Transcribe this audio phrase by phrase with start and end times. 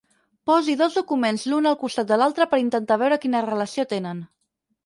[0.49, 4.27] Posi dos documents l'un al costat de l'altre per intentar veure quina relació tenen.